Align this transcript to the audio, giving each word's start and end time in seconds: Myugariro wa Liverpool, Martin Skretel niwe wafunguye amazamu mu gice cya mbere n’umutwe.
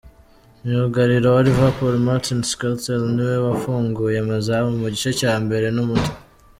Myugariro 0.65 1.27
wa 1.35 1.41
Liverpool, 1.47 1.95
Martin 2.07 2.39
Skretel 2.51 3.03
niwe 3.15 3.37
wafunguye 3.45 4.17
amazamu 4.23 4.69
mu 4.81 4.87
gice 4.93 5.11
cya 5.19 5.33
mbere 5.43 5.67
n’umutwe. 5.75 6.17